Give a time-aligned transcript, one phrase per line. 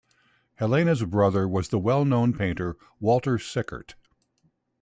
[0.55, 3.93] Helena's brother was the well-known painter Walter Sickert.